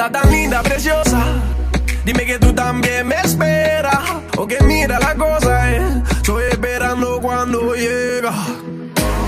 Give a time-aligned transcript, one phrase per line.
[0.00, 1.22] Estás tan linda, preciosa.
[2.06, 4.00] Dime que tú también me esperas.
[4.38, 5.82] O que mira la cosa, eh.
[6.10, 8.32] Estoy esperando cuando llega.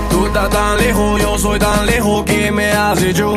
[0.09, 3.35] Tú estás tan lejos, yo soy tan lejos que me has hecho.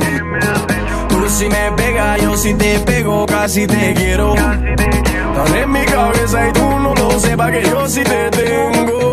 [1.11, 4.35] Tú si me pegas, yo si te pego, casi te quiero.
[4.35, 9.13] Estás en mi cabeza y tú no lo sepas que yo sí te tengo.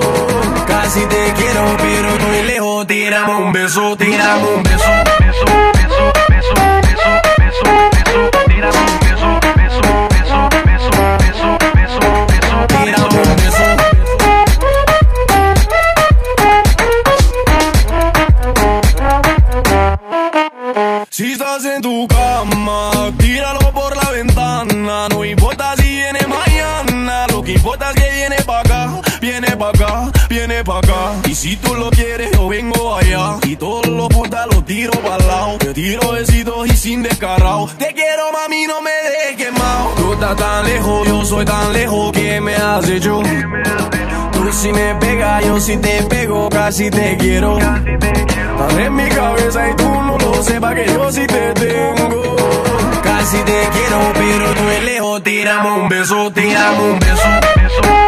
[0.66, 2.88] Casi te quiero, pero estoy lejos.
[2.88, 5.23] Tiramos un beso, tiramos un beso.
[36.94, 37.04] sin.
[37.04, 39.94] Te quiero, mami, no me dejes quemado.
[39.96, 42.12] Tú estás tan lejos, yo soy tan lejos.
[42.12, 43.22] ¿Qué me has hecho?
[44.32, 47.58] Tú si me pegas, yo si te pego, casi te quiero.
[47.58, 52.36] Estás en mi cabeza y tú no lo sepas que yo sí te tengo.
[53.02, 55.24] Casi te quiero, pero tú es lejos.
[55.24, 58.03] Tiramos un beso, tiramos un beso.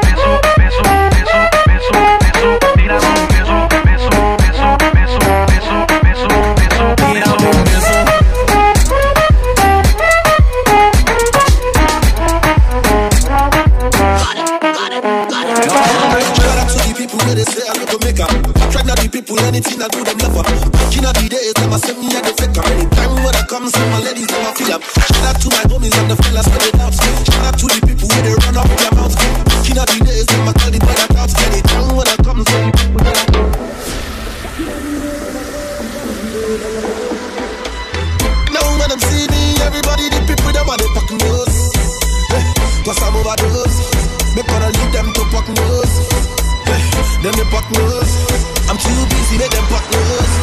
[19.55, 20.43] Anything I do them love her.
[20.43, 22.59] Back in the days, them I send me the faker.
[22.75, 24.83] Anytime when I come, see my ladies, them I feel up.
[24.83, 26.99] Shout out to my homies and the fellas for the doubts.
[26.99, 29.15] Shout out to the people where they run up their mouths.
[29.15, 31.33] Back in the days, them I tell the brother doubts.
[31.39, 32.99] Anytime when I come, the people
[38.51, 41.71] Now when I'm see me, everybody, the people, them are they fucking nose.
[42.83, 43.79] Cause I'm overdose.
[44.35, 45.95] Make gonna leave them to fuck nose.
[47.23, 48.54] Them the partners.
[48.75, 50.35] I'm too busy, make them lose.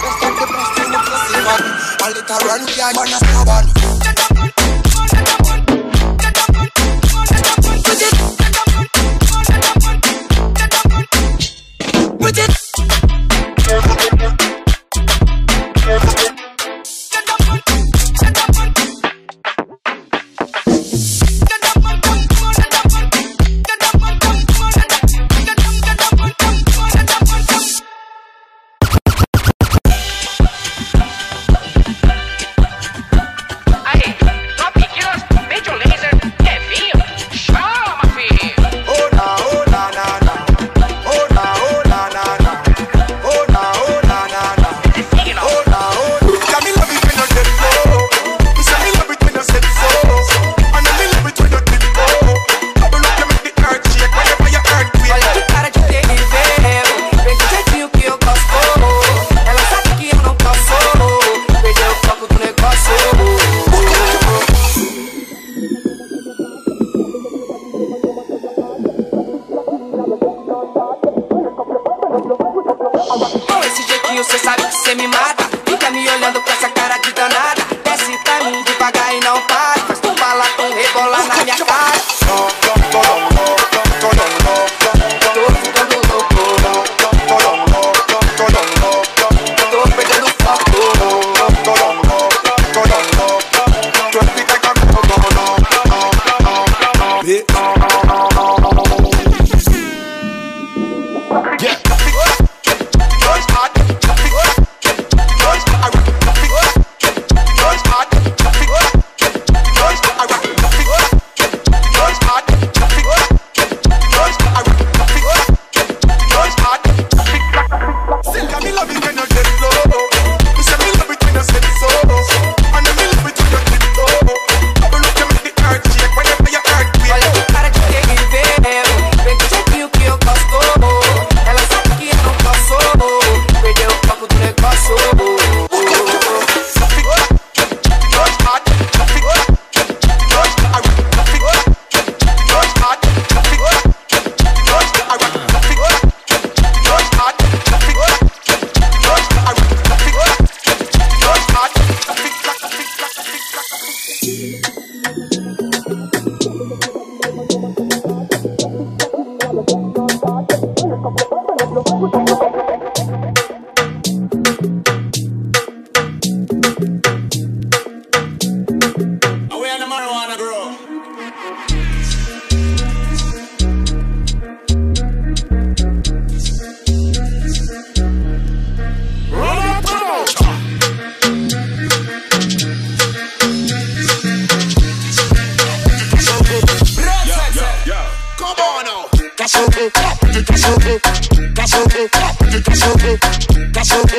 [0.00, 1.62] Just like the best in the pussy, man.
[2.02, 4.39] A little run, can't stubborn.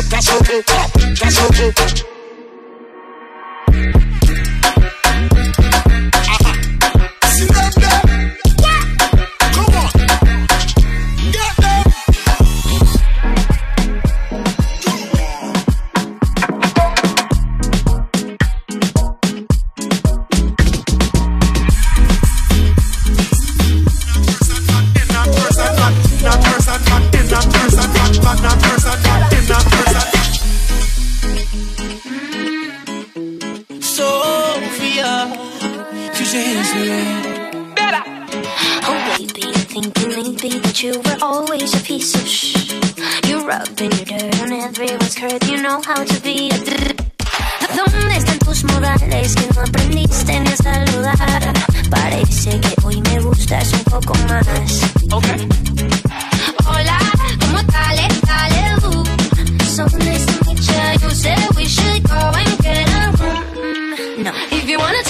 [0.00, 0.62] That's okay.
[0.62, 1.68] That's okay.
[35.90, 35.96] Oh
[39.16, 42.72] baby, thinking lately that you were always a piece of shh.
[43.26, 45.42] You rubbing your dirt on everyone's curd.
[45.48, 46.58] You know how to be a.
[47.74, 51.52] ¿Dónde están tus modales que no aprendiste ni a saludar?
[51.90, 54.46] Parece que hoy me gustas un poco más.
[55.10, 55.48] Okay.
[56.66, 56.98] Hola,
[57.40, 59.04] ¿cómo dale, dale, uh.
[59.64, 61.08] So nice to meet you.
[61.08, 64.22] You said we should go and get a room.
[64.22, 65.02] No, if you wanna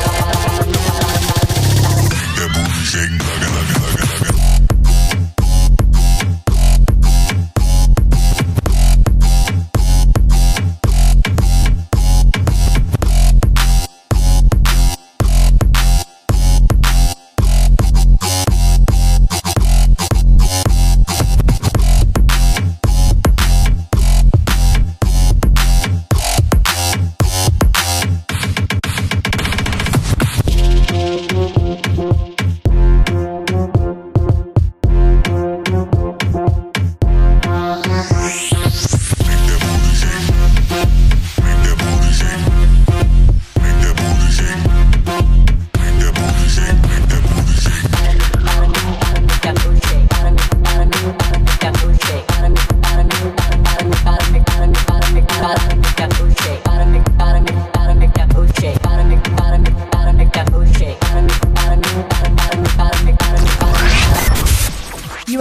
[0.00, 0.29] You